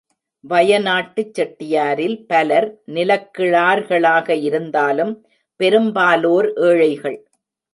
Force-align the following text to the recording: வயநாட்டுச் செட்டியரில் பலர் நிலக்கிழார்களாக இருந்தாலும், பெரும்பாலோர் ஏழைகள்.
வயநாட்டுச் 0.43 1.33
செட்டியரில் 1.33 2.25
பலர் 2.25 2.81
நிலக்கிழார்களாக 2.87 4.29
இருந்தாலும், 4.41 5.13
பெரும்பாலோர் 5.59 6.53
ஏழைகள். 6.61 7.19